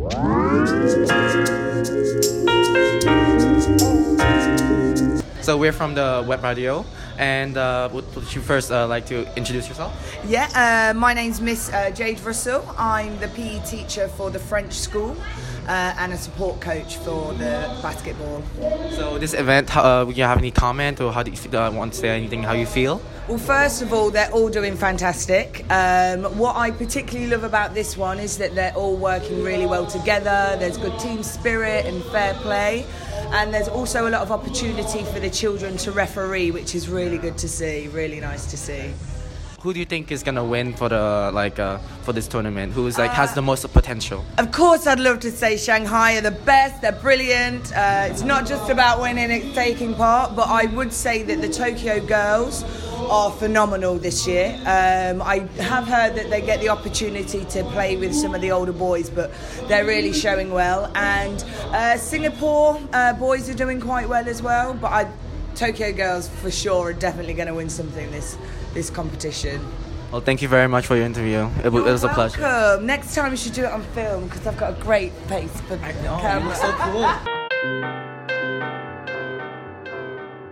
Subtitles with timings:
[0.00, 0.08] So
[5.58, 6.86] we're from the web radio,
[7.18, 9.92] and uh, would, would you first uh, like to introduce yourself?
[10.26, 12.64] Yeah, uh, my name's Miss uh, Jade Russel.
[12.78, 15.14] I'm the PE teacher for the French school
[15.68, 18.42] uh, and a support coach for the basketball.
[18.92, 21.92] So this event, uh, do you have any comment or how do you uh, want
[21.92, 22.42] to say anything?
[22.42, 23.02] How you feel?
[23.30, 25.64] Well, first of all, they're all doing fantastic.
[25.70, 29.86] Um, what I particularly love about this one is that they're all working really well
[29.86, 30.56] together.
[30.58, 32.84] There's good team spirit and fair play.
[33.30, 37.18] And there's also a lot of opportunity for the children to referee, which is really
[37.18, 38.90] good to see, really nice to see.
[39.60, 42.72] Who do you think is gonna win for the like uh, for this tournament?
[42.72, 44.24] Who's like has the most potential?
[44.38, 47.70] Of course, I'd love to say Shanghai are the best, they're brilliant.
[47.76, 51.48] Uh, it's not just about winning, it's taking part, but I would say that the
[51.50, 52.64] Tokyo girls
[53.10, 54.54] are phenomenal this year.
[54.60, 58.52] Um, I have heard that they get the opportunity to play with some of the
[58.52, 59.32] older boys, but
[59.66, 60.90] they're really showing well.
[60.94, 61.42] And
[61.72, 65.10] uh, Singapore uh, boys are doing quite well as well, but I,
[65.56, 68.38] Tokyo girls for sure are definitely going to win something this
[68.72, 69.60] this competition.
[70.12, 71.48] Well, thank you very much for your interview.
[71.64, 72.40] It, wa- it was a pleasure.
[72.40, 72.86] Welcome.
[72.86, 75.76] Next time you should do it on film because I've got a great face for
[75.76, 76.54] the camera.
[76.54, 77.99] so cool.